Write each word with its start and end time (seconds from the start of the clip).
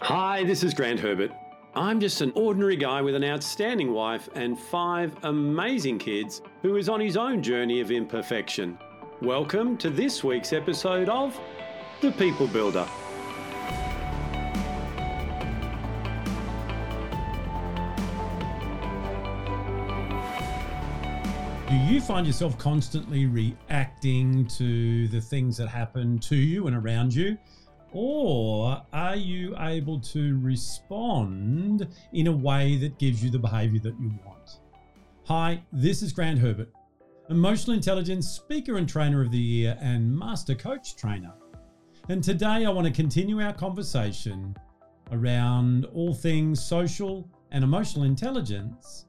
Hi, 0.00 0.44
this 0.44 0.62
is 0.62 0.74
Grant 0.74 1.00
Herbert. 1.00 1.32
I'm 1.74 1.98
just 1.98 2.20
an 2.20 2.30
ordinary 2.36 2.76
guy 2.76 3.02
with 3.02 3.16
an 3.16 3.24
outstanding 3.24 3.92
wife 3.92 4.28
and 4.36 4.56
five 4.56 5.12
amazing 5.24 5.98
kids 5.98 6.40
who 6.62 6.76
is 6.76 6.88
on 6.88 7.00
his 7.00 7.16
own 7.16 7.42
journey 7.42 7.80
of 7.80 7.90
imperfection. 7.90 8.78
Welcome 9.20 9.76
to 9.78 9.90
this 9.90 10.22
week's 10.22 10.52
episode 10.52 11.08
of 11.08 11.36
The 12.00 12.12
People 12.12 12.46
Builder. 12.46 12.86
Do 21.68 21.74
you 21.74 22.00
find 22.00 22.24
yourself 22.24 22.56
constantly 22.56 23.26
reacting 23.26 24.46
to 24.46 25.08
the 25.08 25.20
things 25.20 25.56
that 25.56 25.66
happen 25.66 26.20
to 26.20 26.36
you 26.36 26.68
and 26.68 26.76
around 26.76 27.12
you? 27.12 27.36
Or 28.00 28.80
are 28.92 29.16
you 29.16 29.56
able 29.58 29.98
to 29.98 30.38
respond 30.38 31.88
in 32.12 32.28
a 32.28 32.32
way 32.32 32.76
that 32.76 32.96
gives 32.96 33.24
you 33.24 33.28
the 33.28 33.40
behavior 33.40 33.80
that 33.80 34.00
you 34.00 34.12
want? 34.24 34.60
Hi, 35.24 35.64
this 35.72 36.00
is 36.02 36.12
Grant 36.12 36.38
Herbert, 36.38 36.72
emotional 37.28 37.74
intelligence 37.74 38.28
speaker 38.28 38.78
and 38.78 38.88
trainer 38.88 39.20
of 39.20 39.32
the 39.32 39.38
year 39.38 39.76
and 39.80 40.16
master 40.16 40.54
coach 40.54 40.94
trainer. 40.94 41.34
And 42.08 42.22
today 42.22 42.66
I 42.66 42.70
want 42.70 42.86
to 42.86 42.92
continue 42.92 43.42
our 43.42 43.52
conversation 43.52 44.54
around 45.10 45.86
all 45.86 46.14
things 46.14 46.64
social 46.64 47.28
and 47.50 47.64
emotional 47.64 48.04
intelligence 48.04 49.06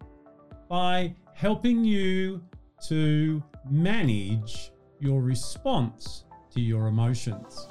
by 0.67 1.13
helping 1.35 1.85
you 1.85 2.41
to 2.87 3.43
manage 3.69 4.71
your 4.99 5.21
response 5.21 6.23
to 6.55 6.59
your 6.59 6.87
emotions. 6.87 7.67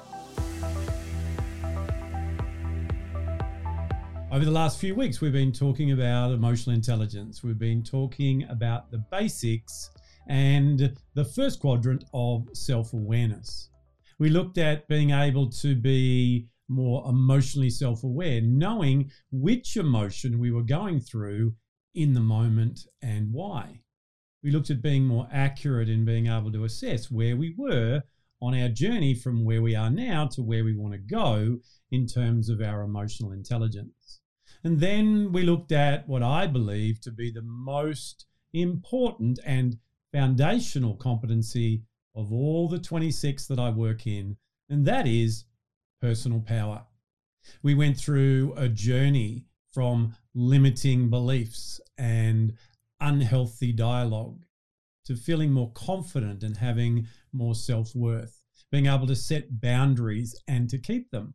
Over 4.31 4.45
the 4.45 4.51
last 4.51 4.79
few 4.79 4.93
weeks, 4.93 5.21
we've 5.21 5.33
been 5.33 5.51
talking 5.51 5.91
about 5.91 6.31
emotional 6.31 6.75
intelligence. 6.75 7.43
We've 7.43 7.57
been 7.57 7.81
talking 7.81 8.43
about 8.47 8.91
the 8.91 8.99
basics 9.09 9.89
and 10.27 10.95
the 11.15 11.25
first 11.25 11.59
quadrant 11.59 12.03
of 12.13 12.47
self 12.53 12.93
awareness. 12.93 13.71
We 14.19 14.29
looked 14.29 14.59
at 14.59 14.87
being 14.87 15.09
able 15.09 15.49
to 15.49 15.75
be 15.75 16.47
more 16.67 17.09
emotionally 17.09 17.71
self 17.71 18.03
aware, 18.03 18.39
knowing 18.39 19.09
which 19.31 19.77
emotion 19.77 20.37
we 20.37 20.51
were 20.51 20.61
going 20.61 20.99
through 20.99 21.55
in 21.95 22.13
the 22.13 22.19
moment 22.19 22.81
and 23.01 23.33
why. 23.33 23.81
We 24.43 24.51
looked 24.51 24.69
at 24.69 24.83
being 24.83 25.05
more 25.05 25.27
accurate 25.31 25.89
in 25.89 26.05
being 26.05 26.27
able 26.27 26.51
to 26.51 26.65
assess 26.65 27.09
where 27.09 27.35
we 27.35 27.55
were 27.57 28.03
on 28.43 28.53
our 28.53 28.69
journey 28.69 29.15
from 29.15 29.43
where 29.43 29.63
we 29.63 29.75
are 29.75 29.89
now 29.89 30.27
to 30.27 30.43
where 30.43 30.63
we 30.63 30.77
want 30.77 30.93
to 30.93 30.99
go 30.99 31.57
in 31.91 32.05
terms 32.05 32.49
of 32.49 32.61
our 32.61 32.81
emotional 32.81 33.31
intelligence. 33.31 34.21
And 34.63 34.79
then 34.79 35.31
we 35.31 35.43
looked 35.43 35.71
at 35.71 36.07
what 36.07 36.23
I 36.23 36.47
believe 36.47 36.99
to 37.01 37.11
be 37.11 37.31
the 37.31 37.41
most 37.41 38.25
important 38.53 39.39
and 39.45 39.77
foundational 40.11 40.95
competency 40.95 41.83
of 42.15 42.33
all 42.33 42.67
the 42.67 42.79
26 42.79 43.45
that 43.47 43.59
I 43.59 43.69
work 43.69 44.05
in, 44.07 44.37
and 44.69 44.85
that 44.85 45.07
is 45.07 45.45
personal 46.01 46.41
power. 46.41 46.85
We 47.63 47.75
went 47.75 47.97
through 47.97 48.53
a 48.57 48.67
journey 48.67 49.45
from 49.71 50.15
limiting 50.33 51.09
beliefs 51.09 51.79
and 51.97 52.53
unhealthy 52.99 53.71
dialogue 53.71 54.43
to 55.05 55.15
feeling 55.15 55.51
more 55.51 55.71
confident 55.73 56.43
and 56.43 56.57
having 56.57 57.07
more 57.31 57.55
self 57.55 57.95
worth, 57.95 58.41
being 58.71 58.87
able 58.87 59.07
to 59.07 59.15
set 59.15 59.61
boundaries 59.61 60.35
and 60.47 60.69
to 60.69 60.77
keep 60.77 61.09
them, 61.11 61.33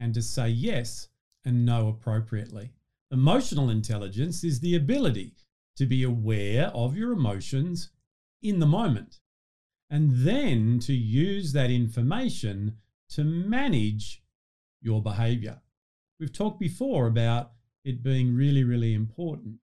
and 0.00 0.14
to 0.14 0.22
say 0.22 0.48
yes 0.48 1.08
and 1.44 1.64
no 1.64 1.88
appropriately. 1.88 2.72
Emotional 3.10 3.70
intelligence 3.70 4.42
is 4.42 4.60
the 4.60 4.74
ability 4.74 5.34
to 5.76 5.86
be 5.86 6.02
aware 6.02 6.68
of 6.74 6.96
your 6.96 7.12
emotions 7.12 7.90
in 8.42 8.58
the 8.58 8.66
moment 8.66 9.20
and 9.90 10.10
then 10.26 10.78
to 10.80 10.92
use 10.92 11.52
that 11.52 11.70
information 11.70 12.76
to 13.08 13.22
manage 13.22 14.22
your 14.82 15.02
behavior. 15.02 15.60
We've 16.18 16.32
talked 16.32 16.58
before 16.58 17.06
about 17.06 17.52
it 17.84 18.02
being 18.02 18.34
really, 18.34 18.64
really 18.64 18.94
important 18.94 19.60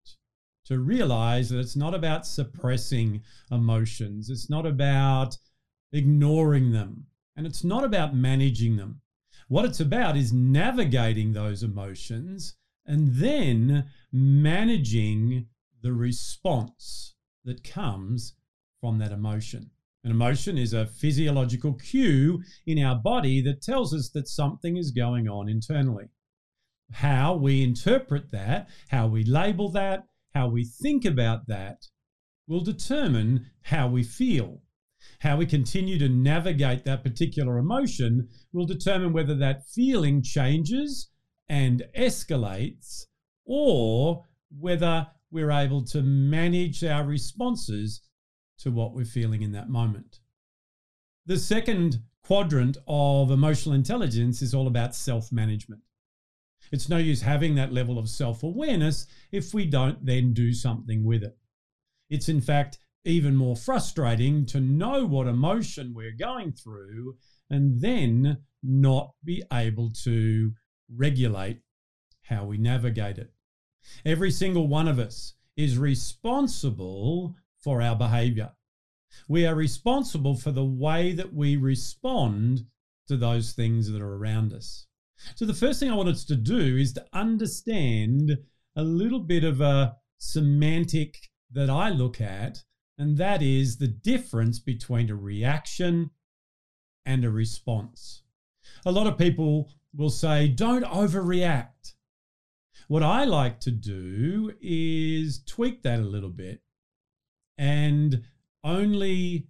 to 0.65 0.79
realize 0.79 1.49
that 1.49 1.59
it's 1.59 1.75
not 1.75 1.93
about 1.93 2.25
suppressing 2.25 3.21
emotions, 3.51 4.29
it's 4.29 4.49
not 4.49 4.65
about 4.65 5.37
ignoring 5.91 6.71
them, 6.71 7.05
and 7.35 7.45
it's 7.45 7.63
not 7.63 7.83
about 7.83 8.15
managing 8.15 8.77
them. 8.77 9.01
What 9.47 9.65
it's 9.65 9.79
about 9.79 10.17
is 10.17 10.33
navigating 10.33 11.33
those 11.33 11.63
emotions 11.63 12.55
and 12.85 13.15
then 13.15 13.85
managing 14.11 15.47
the 15.81 15.93
response 15.93 17.15
that 17.45 17.63
comes 17.63 18.35
from 18.79 18.97
that 18.99 19.11
emotion. 19.11 19.69
An 20.03 20.11
emotion 20.11 20.57
is 20.57 20.73
a 20.73 20.85
physiological 20.85 21.73
cue 21.73 22.43
in 22.65 22.83
our 22.83 22.95
body 22.95 23.41
that 23.41 23.61
tells 23.61 23.93
us 23.93 24.09
that 24.09 24.27
something 24.27 24.75
is 24.75 24.91
going 24.91 25.29
on 25.29 25.47
internally. 25.47 26.09
How 26.91 27.35
we 27.35 27.63
interpret 27.63 28.31
that, 28.31 28.69
how 28.89 29.07
we 29.07 29.23
label 29.23 29.69
that, 29.69 30.05
how 30.33 30.49
we 30.49 30.65
think 30.65 31.05
about 31.05 31.47
that 31.47 31.87
will 32.47 32.61
determine 32.61 33.49
how 33.61 33.87
we 33.87 34.03
feel. 34.03 34.62
How 35.19 35.37
we 35.37 35.45
continue 35.45 35.97
to 35.99 36.09
navigate 36.09 36.85
that 36.85 37.03
particular 37.03 37.57
emotion 37.57 38.29
will 38.51 38.65
determine 38.65 39.13
whether 39.13 39.35
that 39.35 39.67
feeling 39.67 40.21
changes 40.21 41.09
and 41.49 41.83
escalates 41.97 43.05
or 43.45 44.25
whether 44.59 45.07
we're 45.31 45.51
able 45.51 45.83
to 45.83 46.01
manage 46.01 46.83
our 46.83 47.03
responses 47.03 48.01
to 48.59 48.71
what 48.71 48.93
we're 48.93 49.05
feeling 49.05 49.41
in 49.41 49.51
that 49.51 49.69
moment. 49.69 50.19
The 51.25 51.37
second 51.37 51.99
quadrant 52.23 52.77
of 52.87 53.31
emotional 53.31 53.75
intelligence 53.75 54.41
is 54.41 54.53
all 54.53 54.67
about 54.67 54.95
self 54.95 55.31
management. 55.31 55.81
It's 56.71 56.89
no 56.89 56.97
use 56.97 57.21
having 57.21 57.55
that 57.55 57.73
level 57.73 57.99
of 57.99 58.09
self 58.09 58.43
awareness 58.43 59.05
if 59.31 59.53
we 59.53 59.65
don't 59.65 60.05
then 60.05 60.33
do 60.33 60.53
something 60.53 61.03
with 61.03 61.23
it. 61.23 61.37
It's 62.09 62.29
in 62.29 62.41
fact 62.41 62.77
even 63.05 63.35
more 63.35 63.55
frustrating 63.55 64.45
to 64.45 64.59
know 64.59 65.05
what 65.05 65.27
emotion 65.27 65.93
we're 65.93 66.15
going 66.17 66.51
through 66.51 67.17
and 67.49 67.81
then 67.81 68.37
not 68.61 69.13
be 69.23 69.43
able 69.51 69.91
to 70.03 70.53
regulate 70.95 71.59
how 72.23 72.45
we 72.45 72.57
navigate 72.57 73.17
it. 73.17 73.31
Every 74.05 74.31
single 74.31 74.67
one 74.67 74.87
of 74.87 74.99
us 74.99 75.33
is 75.57 75.77
responsible 75.77 77.35
for 77.59 77.81
our 77.81 77.95
behavior. 77.95 78.51
We 79.27 79.45
are 79.45 79.55
responsible 79.55 80.35
for 80.35 80.51
the 80.51 80.65
way 80.65 81.13
that 81.13 81.33
we 81.33 81.55
respond 81.55 82.65
to 83.07 83.17
those 83.17 83.51
things 83.51 83.91
that 83.91 84.01
are 84.01 84.15
around 84.15 84.53
us. 84.53 84.87
So, 85.35 85.45
the 85.45 85.53
first 85.53 85.79
thing 85.79 85.91
I 85.91 85.95
wanted 85.95 86.15
to 86.15 86.35
do 86.35 86.77
is 86.77 86.93
to 86.93 87.05
understand 87.13 88.37
a 88.75 88.83
little 88.83 89.19
bit 89.19 89.43
of 89.43 89.61
a 89.61 89.95
semantic 90.17 91.17
that 91.51 91.69
I 91.69 91.89
look 91.89 92.19
at, 92.19 92.63
and 92.97 93.17
that 93.17 93.41
is 93.41 93.77
the 93.77 93.87
difference 93.87 94.59
between 94.59 95.09
a 95.09 95.15
reaction 95.15 96.11
and 97.05 97.25
a 97.25 97.29
response. 97.29 98.23
A 98.85 98.91
lot 98.91 99.07
of 99.07 99.17
people 99.17 99.71
will 99.95 100.09
say, 100.09 100.47
don't 100.47 100.85
overreact. 100.85 101.93
What 102.87 103.03
I 103.03 103.23
like 103.23 103.59
to 103.61 103.71
do 103.71 104.53
is 104.61 105.43
tweak 105.45 105.83
that 105.83 105.99
a 105.99 106.03
little 106.03 106.29
bit 106.29 106.61
and 107.57 108.23
only 108.63 109.47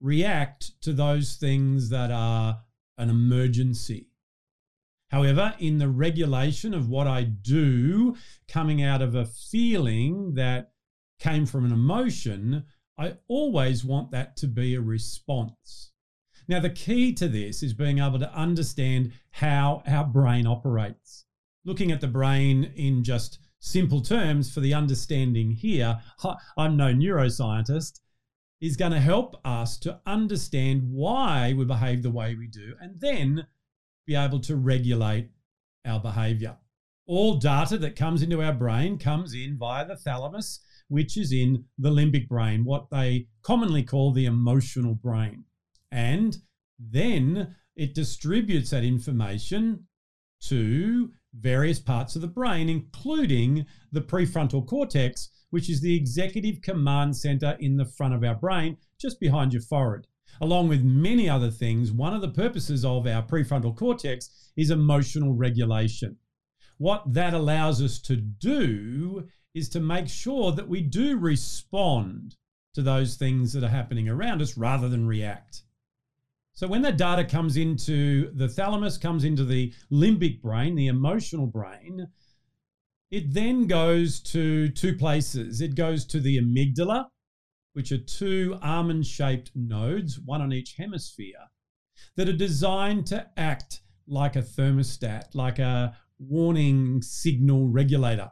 react 0.00 0.80
to 0.82 0.92
those 0.92 1.36
things 1.36 1.88
that 1.90 2.10
are 2.10 2.60
an 2.98 3.10
emergency. 3.10 4.08
However, 5.10 5.54
in 5.58 5.78
the 5.78 5.88
regulation 5.88 6.74
of 6.74 6.88
what 6.88 7.06
I 7.06 7.22
do, 7.22 8.16
coming 8.48 8.82
out 8.82 9.02
of 9.02 9.14
a 9.14 9.24
feeling 9.24 10.34
that 10.34 10.72
came 11.18 11.46
from 11.46 11.64
an 11.64 11.72
emotion, 11.72 12.64
I 12.98 13.16
always 13.28 13.84
want 13.84 14.10
that 14.12 14.36
to 14.38 14.46
be 14.46 14.74
a 14.74 14.80
response. 14.80 15.92
Now, 16.48 16.60
the 16.60 16.70
key 16.70 17.12
to 17.14 17.28
this 17.28 17.62
is 17.62 17.74
being 17.74 17.98
able 17.98 18.18
to 18.20 18.32
understand 18.32 19.12
how 19.30 19.82
our 19.86 20.04
brain 20.04 20.46
operates. 20.46 21.24
Looking 21.64 21.90
at 21.90 22.00
the 22.00 22.06
brain 22.06 22.72
in 22.76 23.02
just 23.02 23.40
simple 23.58 24.00
terms 24.00 24.52
for 24.52 24.60
the 24.60 24.72
understanding 24.72 25.50
here, 25.50 26.00
I'm 26.56 26.76
no 26.76 26.94
neuroscientist, 26.94 28.00
is 28.60 28.76
going 28.76 28.92
to 28.92 29.00
help 29.00 29.36
us 29.44 29.76
to 29.80 30.00
understand 30.06 30.82
why 30.84 31.52
we 31.52 31.64
behave 31.64 32.02
the 32.02 32.10
way 32.10 32.34
we 32.34 32.46
do 32.46 32.74
and 32.80 33.00
then 33.00 33.46
be 34.06 34.14
able 34.14 34.40
to 34.40 34.56
regulate 34.56 35.28
our 35.84 36.00
behavior. 36.00 36.56
All 37.06 37.36
data 37.36 37.76
that 37.78 37.96
comes 37.96 38.22
into 38.22 38.42
our 38.42 38.54
brain 38.54 38.98
comes 38.98 39.34
in 39.34 39.58
via 39.58 39.86
the 39.86 39.96
thalamus, 39.96 40.60
which 40.88 41.16
is 41.16 41.32
in 41.32 41.64
the 41.78 41.90
limbic 41.90 42.28
brain, 42.28 42.64
what 42.64 42.90
they 42.90 43.26
commonly 43.42 43.82
call 43.82 44.12
the 44.12 44.26
emotional 44.26 44.94
brain. 44.94 45.44
And 45.90 46.36
then 46.78 47.56
it 47.74 47.94
distributes 47.94 48.70
that 48.70 48.84
information 48.84 49.86
to 50.48 51.10
various 51.34 51.78
parts 51.78 52.16
of 52.16 52.22
the 52.22 52.28
brain, 52.28 52.68
including 52.68 53.66
the 53.92 54.00
prefrontal 54.00 54.66
cortex, 54.66 55.28
which 55.50 55.68
is 55.68 55.80
the 55.80 55.96
executive 55.96 56.60
command 56.62 57.16
center 57.16 57.56
in 57.60 57.76
the 57.76 57.84
front 57.84 58.14
of 58.14 58.24
our 58.24 58.34
brain, 58.34 58.76
just 59.00 59.20
behind 59.20 59.52
your 59.52 59.62
forehead. 59.62 60.06
Along 60.40 60.68
with 60.68 60.82
many 60.82 61.28
other 61.28 61.50
things, 61.50 61.92
one 61.92 62.14
of 62.14 62.20
the 62.20 62.28
purposes 62.28 62.84
of 62.84 63.06
our 63.06 63.22
prefrontal 63.22 63.74
cortex 63.74 64.52
is 64.56 64.70
emotional 64.70 65.34
regulation. 65.34 66.16
What 66.78 67.14
that 67.14 67.32
allows 67.32 67.80
us 67.80 67.98
to 68.00 68.16
do 68.16 69.26
is 69.56 69.70
to 69.70 69.80
make 69.80 70.06
sure 70.06 70.52
that 70.52 70.68
we 70.68 70.82
do 70.82 71.16
respond 71.16 72.36
to 72.74 72.82
those 72.82 73.16
things 73.16 73.54
that 73.54 73.64
are 73.64 73.68
happening 73.68 74.06
around 74.06 74.42
us 74.42 74.58
rather 74.58 74.86
than 74.86 75.06
react. 75.06 75.62
So 76.52 76.66
when 76.66 76.82
that 76.82 76.98
data 76.98 77.24
comes 77.24 77.56
into 77.56 78.30
the 78.34 78.48
thalamus, 78.48 78.98
comes 78.98 79.24
into 79.24 79.46
the 79.46 79.72
limbic 79.90 80.42
brain, 80.42 80.74
the 80.74 80.88
emotional 80.88 81.46
brain, 81.46 82.06
it 83.10 83.32
then 83.32 83.66
goes 83.66 84.20
to 84.20 84.68
two 84.68 84.94
places. 84.94 85.62
It 85.62 85.74
goes 85.74 86.04
to 86.06 86.20
the 86.20 86.38
amygdala, 86.38 87.06
which 87.72 87.92
are 87.92 87.98
two 87.98 88.58
almond 88.62 89.06
shaped 89.06 89.52
nodes, 89.54 90.18
one 90.18 90.42
on 90.42 90.52
each 90.52 90.74
hemisphere, 90.76 91.48
that 92.16 92.28
are 92.28 92.32
designed 92.34 93.06
to 93.06 93.26
act 93.38 93.80
like 94.06 94.36
a 94.36 94.42
thermostat, 94.42 95.34
like 95.34 95.58
a 95.58 95.96
warning 96.18 97.00
signal 97.00 97.68
regulator. 97.68 98.30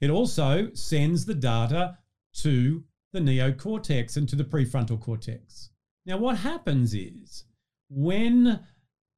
It 0.00 0.10
also 0.10 0.72
sends 0.72 1.24
the 1.24 1.34
data 1.34 1.98
to 2.36 2.84
the 3.12 3.20
neocortex 3.20 4.16
and 4.16 4.28
to 4.28 4.36
the 4.36 4.44
prefrontal 4.44 5.00
cortex. 5.00 5.70
Now, 6.06 6.16
what 6.16 6.38
happens 6.38 6.94
is 6.94 7.44
when 7.88 8.60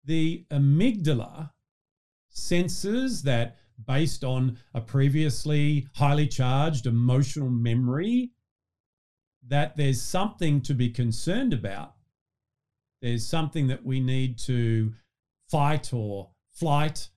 the 0.05 0.45
amygdala 0.51 1.51
senses 2.31 3.23
that 3.23 3.57
based 3.87 4.25
on 4.25 4.59
a 4.75 4.81
previously 4.81 5.87
highly 5.95 6.27
charged 6.27 6.87
emotional 6.87 7.51
memory 7.51 8.33
that 9.47 9.77
there's 9.77 10.01
something 10.01 10.61
to 10.63 10.75
be 10.75 10.89
concerned 10.89 11.53
about, 11.53 11.95
there's 13.01 13.27
something 13.27 13.67
that 13.69 13.85
we 13.85 14.01
need 14.01 14.39
to 14.39 14.93
fight 15.51 15.93
or 15.93 16.31
flight 16.53 17.09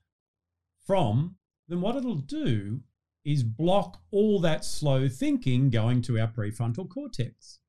from, 0.86 1.36
then 1.68 1.82
what 1.82 1.96
it'll 1.96 2.16
do 2.16 2.82
is 3.26 3.44
block 3.44 4.02
all 4.12 4.40
that 4.40 4.64
slow 4.64 5.10
thinking 5.10 5.70
going 5.70 6.02
to 6.04 6.20
our 6.20 6.28
prefrontal 6.28 6.88
cortex. 6.88 7.60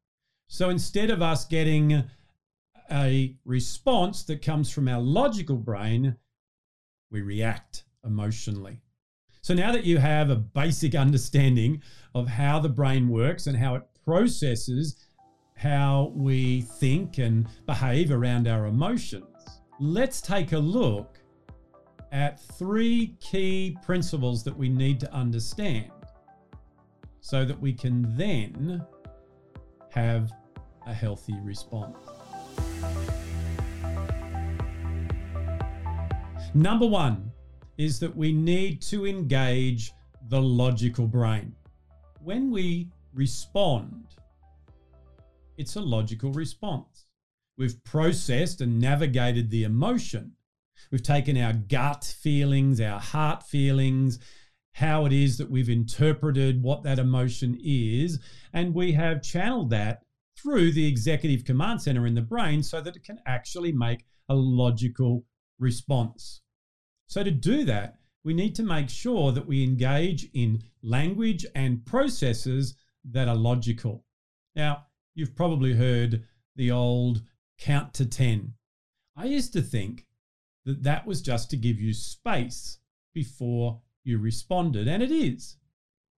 So 0.49 0.69
instead 0.69 1.11
of 1.11 1.23
us 1.23 1.45
getting 1.45 2.05
a 2.91 3.37
response 3.45 4.23
that 4.25 4.43
comes 4.43 4.71
from 4.71 4.87
our 4.87 5.01
logical 5.01 5.57
brain, 5.57 6.17
we 7.11 7.23
react 7.23 7.85
emotionally. 8.05 8.81
So 9.41 9.55
now 9.55 9.73
that 9.73 9.85
you 9.85 9.99
have 9.99 10.31
a 10.31 10.37
basic 10.37 10.95
understanding 10.95 11.83
of 12.15 12.29
how 12.29 12.59
the 12.61 12.69
brain 12.69 13.09
works 13.09 13.47
and 13.47 13.57
how 13.57 13.77
it 13.77 13.83
processes 14.05 14.97
how 15.57 16.13
we 16.15 16.63
think 16.63 17.19
and 17.19 17.49
behave 17.65 18.11
around 18.11 18.47
our 18.47 18.67
emotions, 18.67 19.25
let's 19.81 20.21
take 20.21 20.53
a 20.53 20.59
look 20.59 21.19
at 22.13 22.41
three 22.41 23.17
key 23.21 23.77
principles 23.85 24.45
that 24.45 24.57
we 24.57 24.69
need 24.69 25.01
to 25.01 25.13
understand 25.13 25.91
so 27.21 27.45
that 27.45 27.61
we 27.61 27.73
can 27.73 28.17
then 28.17 28.85
have 29.91 30.31
a 30.87 30.95
healthy 30.95 31.35
response. 31.43 31.97
Number 36.55 36.87
one 36.87 37.31
is 37.77 37.99
that 38.01 38.17
we 38.17 38.33
need 38.33 38.81
to 38.83 39.07
engage 39.07 39.93
the 40.29 40.41
logical 40.41 41.07
brain. 41.07 41.55
When 42.23 42.51
we 42.51 42.91
respond, 43.13 44.07
it's 45.59 45.77
a 45.77 45.81
logical 45.81 46.33
response. 46.33 47.07
We've 47.59 47.83
processed 47.85 48.61
and 48.61 48.81
navigated 48.81 49.51
the 49.51 49.65
emotion 49.65 50.33
We've 50.91 51.03
taken 51.03 51.37
our 51.37 51.53
gut 51.53 52.05
feelings, 52.05 52.81
our 52.81 53.01
heart 53.01 53.43
feelings, 53.43 54.19
how 54.73 55.07
it 55.07 55.13
is 55.13 55.39
that 55.39 55.51
we've 55.51 55.71
interpreted 55.71 56.63
what 56.63 56.83
that 56.83 56.99
emotion 56.99 57.59
is, 57.63 58.21
and 58.53 58.75
we 58.75 58.93
have 58.93 59.23
channeled 59.23 59.71
that 59.71 60.03
through 60.37 60.73
the 60.73 60.87
executive 60.87 61.45
command 61.45 61.81
center 61.81 62.07
in 62.07 62.15
the 62.15 62.21
brain 62.21 62.63
so 62.63 62.81
that 62.81 62.95
it 62.95 63.03
can 63.03 63.19
actually 63.27 63.73
make 63.73 64.05
a 64.29 64.35
logical 64.35 65.25
response. 65.59 66.43
So, 67.07 67.23
to 67.23 67.31
do 67.31 67.65
that, 67.65 67.99
we 68.25 68.35
need 68.35 68.55
to 68.57 68.63
make 68.63 68.91
sure 68.91 69.33
that 69.33 69.47
we 69.47 69.63
engage 69.63 70.29
in 70.35 70.63
language 70.83 71.47
and 71.55 71.87
processes 71.87 72.75
that 73.05 73.29
are 73.29 73.37
logical. 73.37 74.05
Now, 74.55 74.87
you've 75.15 75.37
probably 75.37 75.75
heard 75.75 76.25
the 76.57 76.71
old 76.71 77.23
count 77.59 77.95
to 77.95 78.05
10. 78.05 78.53
I 79.17 79.27
used 79.27 79.53
to 79.55 79.63
think 79.63 80.07
that 80.67 80.83
that 80.83 81.07
was 81.07 81.23
just 81.23 81.49
to 81.51 81.57
give 81.57 81.81
you 81.81 81.95
space 81.95 82.79
before 83.15 83.81
you 84.05 84.19
responded. 84.19 84.87
And 84.87 85.03
it 85.03 85.11
is. 85.11 85.57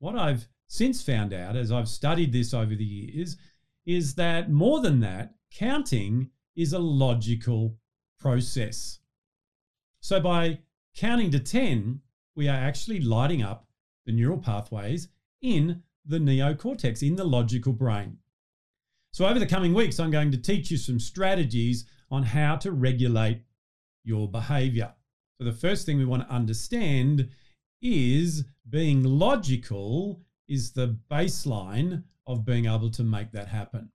What 0.00 0.16
I've 0.16 0.48
since 0.66 1.02
found 1.02 1.32
out 1.32 1.56
as 1.56 1.70
I've 1.70 1.88
studied 1.88 2.32
this 2.32 2.52
over 2.52 2.74
the 2.74 2.84
years 2.84 3.36
is 3.86 4.14
that 4.16 4.50
more 4.50 4.80
than 4.80 5.00
that, 5.00 5.34
counting 5.52 6.30
is 6.56 6.72
a 6.72 6.78
logical 6.78 7.76
process. 8.18 8.98
So 10.00 10.20
by 10.20 10.58
counting 10.96 11.30
to 11.30 11.38
10, 11.38 12.00
we 12.34 12.48
are 12.48 12.56
actually 12.56 13.00
lighting 13.00 13.42
up 13.42 13.66
the 14.06 14.12
neural 14.12 14.38
pathways 14.38 15.08
in 15.42 15.82
the 16.04 16.18
neocortex, 16.18 17.06
in 17.06 17.16
the 17.16 17.24
logical 17.24 17.72
brain. 17.72 18.18
So, 19.12 19.26
over 19.26 19.38
the 19.38 19.46
coming 19.46 19.74
weeks, 19.74 19.98
I'm 19.98 20.10
going 20.10 20.30
to 20.32 20.38
teach 20.38 20.70
you 20.70 20.76
some 20.76 21.00
strategies 21.00 21.84
on 22.10 22.22
how 22.22 22.56
to 22.56 22.72
regulate 22.72 23.42
your 24.08 24.28
behavior. 24.28 24.94
So, 25.38 25.44
the 25.44 25.52
first 25.52 25.86
thing 25.86 25.98
we 25.98 26.04
want 26.04 26.26
to 26.26 26.34
understand 26.34 27.28
is 27.80 28.44
being 28.68 29.04
logical 29.04 30.20
is 30.48 30.72
the 30.72 30.96
baseline 31.10 32.02
of 32.26 32.44
being 32.44 32.66
able 32.66 32.90
to 32.90 33.04
make 33.04 33.30
that 33.32 33.48
happen. 33.48 33.90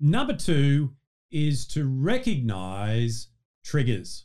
Number 0.00 0.34
two 0.34 0.94
is 1.30 1.66
to 1.68 1.86
recognize 1.86 3.28
triggers. 3.64 4.24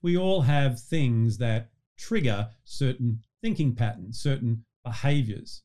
We 0.00 0.16
all 0.16 0.42
have 0.42 0.80
things 0.80 1.38
that 1.38 1.70
trigger 1.98 2.48
certain 2.64 3.20
thinking 3.42 3.74
patterns, 3.74 4.20
certain 4.20 4.64
behaviors. 4.84 5.62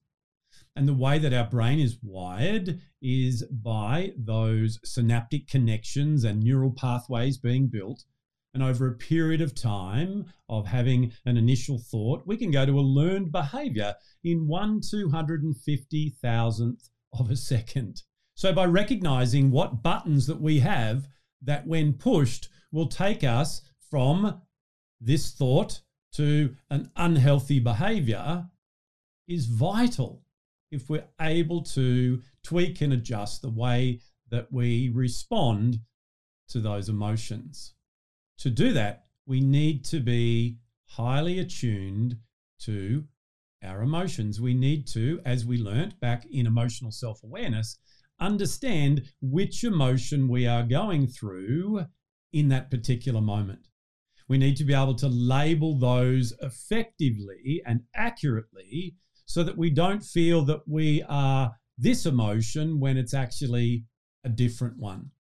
And 0.78 0.88
the 0.88 0.94
way 0.94 1.18
that 1.18 1.34
our 1.34 1.50
brain 1.50 1.80
is 1.80 1.98
wired 2.04 2.80
is 3.02 3.44
by 3.46 4.14
those 4.16 4.80
synaptic 4.86 5.48
connections 5.48 6.24
and 6.24 6.40
neural 6.40 6.72
pathways 6.72 7.40
being 7.40 7.68
built. 7.68 8.04
And 8.54 8.62
over 8.62 8.88
a 8.88 8.94
period 8.94 9.42
of 9.42 9.56
time 9.56 10.26
of 10.48 10.68
having 10.68 11.14
an 11.26 11.36
initial 11.36 11.80
thought, 11.80 12.28
we 12.28 12.38
can 12.38 12.52
go 12.52 12.64
to 12.64 12.80
a 12.80 12.82
learned 12.82 13.32
behavior 13.32 13.96
in 14.24 14.48
one 14.48 14.80
two 14.80 15.10
hundred 15.10 15.42
and 15.42 15.58
fifty 15.58 16.16
thousandth 16.22 16.90
of 17.12 17.32
a 17.32 17.36
second. 17.36 18.04
So, 18.36 18.54
by 18.54 18.66
recognizing 18.66 19.50
what 19.50 19.82
buttons 19.82 20.28
that 20.28 20.40
we 20.40 20.60
have 20.60 21.08
that, 21.42 21.66
when 21.66 21.94
pushed, 21.94 22.50
will 22.72 22.88
take 22.88 23.24
us 23.24 23.64
from 23.90 24.44
this 25.02 25.32
thought 25.32 25.82
to 26.14 26.56
an 26.70 26.92
unhealthy 26.96 27.60
behavior, 27.60 28.46
is 29.28 29.48
vital 29.48 30.24
if 30.72 30.90
we're 30.90 31.08
able 31.22 31.62
to 31.62 32.22
tweak 32.44 32.82
and 32.82 32.94
adjust 32.94 33.42
the 33.42 33.50
way 33.50 34.02
that 34.30 34.52
we 34.52 34.90
respond 34.90 35.80
to 36.50 36.60
those 36.60 36.90
emotions. 36.90 37.74
To 38.40 38.50
do 38.50 38.74
that, 38.74 39.06
we 39.26 39.42
need 39.42 39.84
to 39.86 40.00
be 40.00 40.60
highly 40.86 41.40
attuned 41.40 42.18
to 42.60 43.06
our 43.64 43.82
emotions. 43.82 44.40
We 44.40 44.54
need 44.54 44.88
to, 44.88 45.20
as 45.26 45.46
we 45.46 45.58
learnt 45.58 46.00
back 46.00 46.26
in 46.32 46.46
emotional 46.46 46.92
self 46.92 47.24
awareness, 47.24 47.78
understand 48.20 49.04
which 49.22 49.64
emotion 49.64 50.28
we 50.28 50.48
are 50.48 50.64
going 50.64 51.08
through 51.08 51.86
in 52.34 52.50
that 52.50 52.72
particular 52.72 53.22
moment. 53.22 53.68
We 54.28 54.38
need 54.38 54.58
to 54.58 54.64
be 54.64 54.74
able 54.74 54.96
to 54.96 55.08
label 55.08 55.78
those 55.78 56.34
effectively 56.42 57.62
and 57.66 57.84
accurately 57.96 58.96
so 59.28 59.44
that 59.44 59.58
we 59.58 59.70
don't 59.70 60.04
feel 60.04 60.42
that 60.44 60.62
we 60.68 61.04
are 61.04 61.54
this 61.78 62.06
emotion 62.06 62.80
when 62.80 62.98
it's 62.98 63.14
actually 63.14 63.84
a 64.24 64.30
different 64.30 64.78
one. 64.80 65.12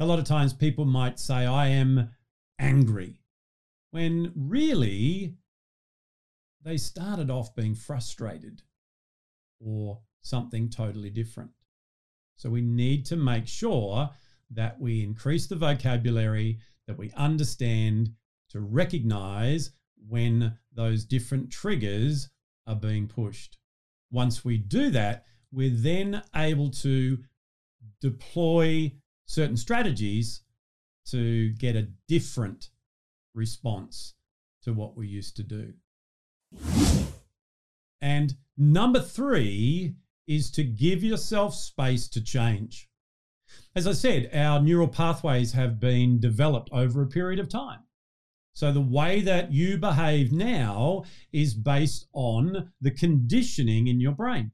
A 0.00 0.06
lot 0.06 0.20
of 0.20 0.24
times 0.24 0.52
people 0.52 0.84
might 0.84 1.18
say, 1.18 1.44
I 1.44 1.66
am 1.66 2.08
angry, 2.60 3.20
when 3.90 4.32
really 4.36 5.34
they 6.64 6.76
started 6.76 7.30
off 7.30 7.54
being 7.56 7.74
frustrated 7.74 8.62
or 9.60 9.98
something 10.22 10.70
totally 10.70 11.10
different. 11.10 11.50
So 12.36 12.48
we 12.48 12.60
need 12.60 13.04
to 13.06 13.16
make 13.16 13.48
sure 13.48 14.08
that 14.52 14.80
we 14.80 15.02
increase 15.02 15.48
the 15.48 15.56
vocabulary, 15.56 16.60
that 16.86 16.96
we 16.96 17.10
understand 17.16 18.10
to 18.50 18.60
recognize 18.60 19.72
when 20.08 20.56
those 20.72 21.04
different 21.04 21.50
triggers 21.50 22.28
are 22.68 22.76
being 22.76 23.08
pushed. 23.08 23.58
Once 24.12 24.44
we 24.44 24.58
do 24.58 24.90
that, 24.90 25.24
we're 25.50 25.74
then 25.74 26.22
able 26.36 26.70
to 26.70 27.18
deploy 28.00 28.92
certain 29.26 29.56
strategies 29.56 30.42
to 31.06 31.50
get 31.54 31.74
a 31.74 31.88
different 32.06 32.70
response 33.34 34.14
to 34.62 34.72
what 34.72 34.96
we 34.96 35.06
used 35.08 35.36
to 35.36 35.42
do. 35.42 35.72
And 38.00 38.36
number 38.56 39.00
three 39.00 39.96
is 40.26 40.50
to 40.52 40.62
give 40.62 41.02
yourself 41.02 41.54
space 41.54 42.08
to 42.08 42.22
change. 42.22 42.88
As 43.74 43.86
I 43.86 43.92
said, 43.92 44.30
our 44.34 44.60
neural 44.60 44.88
pathways 44.88 45.52
have 45.52 45.80
been 45.80 46.20
developed 46.20 46.68
over 46.72 47.02
a 47.02 47.06
period 47.06 47.40
of 47.40 47.48
time. 47.48 47.80
So 48.58 48.72
the 48.72 48.80
way 48.80 49.20
that 49.20 49.52
you 49.52 49.78
behave 49.78 50.32
now 50.32 51.04
is 51.32 51.54
based 51.54 52.08
on 52.12 52.72
the 52.80 52.90
conditioning 52.90 53.86
in 53.86 54.00
your 54.00 54.10
brain. 54.10 54.50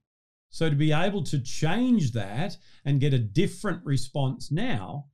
So 0.50 0.68
to 0.68 0.76
be 0.76 0.92
able 0.92 1.22
to 1.22 1.38
change 1.38 2.12
that 2.12 2.58
and 2.84 3.00
get 3.00 3.14
a 3.14 3.18
different 3.18 3.82
response 3.82 4.50
now, 4.50 5.06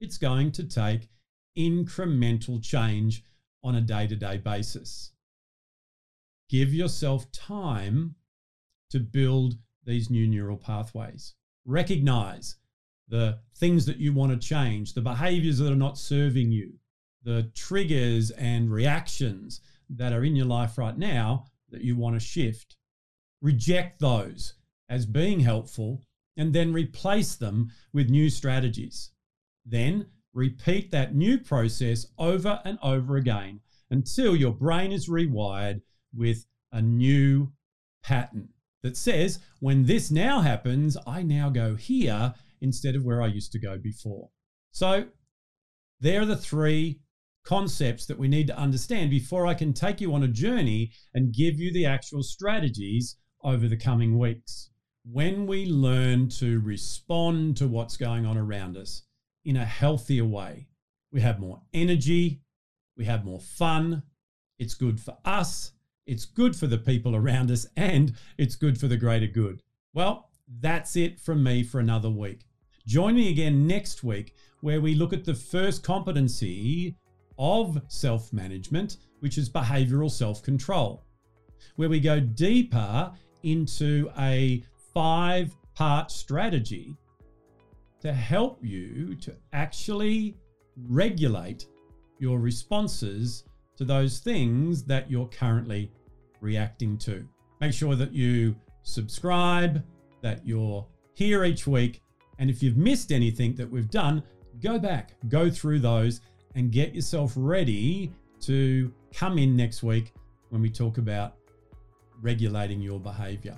it's 0.00 0.18
going 0.18 0.52
to 0.52 0.62
take 0.62 1.08
incremental 1.58 2.62
change 2.62 3.24
on 3.64 3.74
a 3.74 3.80
day 3.80 4.06
to 4.06 4.14
day 4.14 4.36
basis. 4.36 5.10
Give 6.48 6.72
yourself 6.72 7.32
time 7.32 8.14
to 8.90 9.00
build 9.00 9.56
these 9.84 10.10
new 10.10 10.28
neural 10.28 10.58
pathways. 10.58 11.34
Recognize 11.64 12.54
the 13.08 13.40
things 13.56 13.84
that 13.86 13.98
you 13.98 14.12
want 14.12 14.30
to 14.30 14.48
change, 14.48 14.94
the 14.94 15.00
behaviors 15.00 15.58
that 15.58 15.72
are 15.72 15.84
not 15.86 15.98
serving 15.98 16.52
you, 16.52 16.74
the 17.22 17.50
triggers 17.54 18.30
and 18.32 18.70
reactions 18.70 19.60
that 19.90 20.12
are 20.12 20.24
in 20.24 20.36
your 20.36 20.46
life 20.46 20.78
right 20.78 20.96
now 20.96 21.44
that 21.70 21.82
you 21.82 21.96
want 21.96 22.14
to 22.14 22.20
shift. 22.20 22.76
Reject 23.40 24.00
those 24.00 24.54
as 24.88 25.06
being 25.06 25.40
helpful 25.40 26.02
and 26.36 26.52
then 26.52 26.72
replace 26.72 27.34
them 27.34 27.70
with 27.92 28.10
new 28.10 28.30
strategies. 28.30 29.10
Then 29.66 30.06
repeat 30.32 30.90
that 30.90 31.14
new 31.14 31.38
process 31.38 32.06
over 32.18 32.60
and 32.64 32.78
over 32.82 33.16
again 33.16 33.60
until 33.90 34.36
your 34.36 34.52
brain 34.52 34.92
is 34.92 35.08
rewired 35.08 35.80
with 36.14 36.46
a 36.72 36.80
new 36.80 37.52
pattern 38.02 38.48
that 38.82 38.96
says, 38.96 39.40
when 39.60 39.86
this 39.86 40.10
now 40.10 40.40
happens, 40.40 40.96
I 41.06 41.22
now 41.22 41.50
go 41.50 41.74
here 41.74 42.34
instead 42.60 42.94
of 42.94 43.04
where 43.04 43.22
I 43.22 43.26
used 43.26 43.52
to 43.52 43.58
go 43.58 43.76
before. 43.78 44.30
So, 44.70 45.06
there 46.00 46.22
are 46.22 46.26
the 46.26 46.36
three 46.36 47.00
concepts 47.48 48.04
that 48.04 48.18
we 48.18 48.28
need 48.28 48.46
to 48.46 48.58
understand 48.58 49.08
before 49.08 49.46
I 49.46 49.54
can 49.54 49.72
take 49.72 50.02
you 50.02 50.12
on 50.12 50.22
a 50.22 50.28
journey 50.28 50.92
and 51.14 51.32
give 51.32 51.58
you 51.58 51.72
the 51.72 51.86
actual 51.86 52.22
strategies 52.22 53.16
over 53.42 53.66
the 53.68 53.76
coming 53.76 54.18
weeks. 54.18 54.68
When 55.10 55.46
we 55.46 55.64
learn 55.64 56.28
to 56.40 56.60
respond 56.60 57.56
to 57.56 57.66
what's 57.66 57.96
going 57.96 58.26
on 58.26 58.36
around 58.36 58.76
us 58.76 59.04
in 59.46 59.56
a 59.56 59.64
healthier 59.64 60.26
way, 60.26 60.66
we 61.10 61.22
have 61.22 61.40
more 61.40 61.62
energy, 61.72 62.42
we 62.98 63.06
have 63.06 63.24
more 63.24 63.40
fun, 63.40 64.02
it's 64.58 64.74
good 64.74 65.00
for 65.00 65.16
us, 65.24 65.72
it's 66.04 66.26
good 66.26 66.54
for 66.54 66.66
the 66.66 66.76
people 66.76 67.16
around 67.16 67.50
us, 67.50 67.66
and 67.78 68.12
it's 68.36 68.56
good 68.56 68.78
for 68.78 68.88
the 68.88 68.98
greater 68.98 69.26
good. 69.26 69.62
Well, 69.94 70.28
that's 70.60 70.96
it 70.96 71.18
from 71.18 71.42
me 71.42 71.62
for 71.62 71.80
another 71.80 72.10
week. 72.10 72.44
Join 72.86 73.14
me 73.14 73.30
again 73.30 73.66
next 73.66 74.04
week 74.04 74.34
where 74.60 74.82
we 74.82 74.94
look 74.94 75.14
at 75.14 75.24
the 75.24 75.34
first 75.34 75.82
competency 75.82 76.98
of 77.38 77.80
self 77.88 78.32
management, 78.32 78.98
which 79.20 79.38
is 79.38 79.48
behavioral 79.48 80.10
self 80.10 80.42
control, 80.42 81.04
where 81.76 81.88
we 81.88 82.00
go 82.00 82.20
deeper 82.20 83.12
into 83.42 84.10
a 84.18 84.62
five 84.92 85.54
part 85.74 86.10
strategy 86.10 86.96
to 88.00 88.12
help 88.12 88.64
you 88.64 89.14
to 89.16 89.34
actually 89.52 90.36
regulate 90.86 91.66
your 92.18 92.38
responses 92.38 93.44
to 93.76 93.84
those 93.84 94.18
things 94.18 94.82
that 94.84 95.10
you're 95.10 95.28
currently 95.28 95.90
reacting 96.40 96.98
to. 96.98 97.26
Make 97.60 97.72
sure 97.72 97.94
that 97.96 98.12
you 98.12 98.56
subscribe, 98.82 99.84
that 100.22 100.46
you're 100.46 100.86
here 101.14 101.44
each 101.44 101.66
week. 101.66 102.00
And 102.38 102.50
if 102.50 102.62
you've 102.62 102.76
missed 102.76 103.12
anything 103.12 103.54
that 103.56 103.68
we've 103.68 103.90
done, 103.90 104.22
go 104.60 104.78
back, 104.78 105.14
go 105.28 105.50
through 105.50 105.80
those, 105.80 106.20
and 106.54 106.70
get 106.72 106.94
yourself 106.94 107.32
ready 107.36 108.12
to 108.40 108.92
come 109.14 109.38
in 109.38 109.56
next 109.56 109.82
week 109.82 110.12
when 110.50 110.62
we 110.62 110.70
talk 110.70 110.98
about 110.98 111.34
regulating 112.20 112.80
your 112.80 112.98
behavior. 112.98 113.56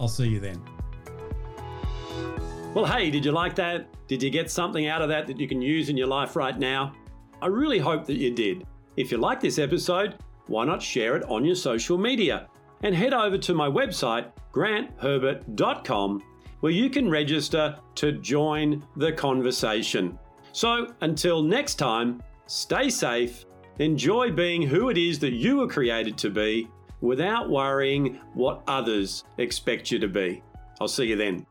I'll 0.00 0.08
see 0.08 0.28
you 0.28 0.40
then. 0.40 0.62
Well, 2.74 2.86
hey, 2.86 3.10
did 3.10 3.24
you 3.24 3.32
like 3.32 3.54
that? 3.56 3.86
Did 4.08 4.22
you 4.22 4.30
get 4.30 4.50
something 4.50 4.86
out 4.86 5.02
of 5.02 5.08
that 5.10 5.26
that 5.26 5.38
you 5.38 5.46
can 5.46 5.60
use 5.60 5.88
in 5.88 5.96
your 5.96 6.06
life 6.06 6.36
right 6.36 6.58
now? 6.58 6.94
I 7.40 7.46
really 7.46 7.78
hope 7.78 8.06
that 8.06 8.16
you 8.16 8.30
did. 8.30 8.66
If 8.96 9.10
you 9.10 9.18
like 9.18 9.40
this 9.40 9.58
episode, 9.58 10.16
why 10.46 10.64
not 10.64 10.82
share 10.82 11.16
it 11.16 11.24
on 11.24 11.44
your 11.44 11.54
social 11.54 11.98
media? 11.98 12.48
And 12.82 12.94
head 12.94 13.12
over 13.12 13.38
to 13.38 13.54
my 13.54 13.68
website, 13.68 14.32
grantherbert.com, 14.52 16.22
where 16.60 16.72
you 16.72 16.90
can 16.90 17.10
register 17.10 17.78
to 17.96 18.12
join 18.12 18.84
the 18.96 19.12
conversation. 19.12 20.18
So 20.52 20.88
until 21.00 21.42
next 21.42 21.74
time, 21.74 22.22
stay 22.52 22.90
safe, 22.90 23.46
enjoy 23.78 24.30
being 24.30 24.60
who 24.60 24.90
it 24.90 24.98
is 24.98 25.18
that 25.18 25.32
you 25.32 25.56
were 25.56 25.66
created 25.66 26.18
to 26.18 26.28
be 26.28 26.68
without 27.00 27.48
worrying 27.48 28.20
what 28.34 28.62
others 28.66 29.24
expect 29.38 29.90
you 29.90 29.98
to 29.98 30.06
be. 30.06 30.42
I'll 30.78 30.86
see 30.86 31.06
you 31.06 31.16
then. 31.16 31.46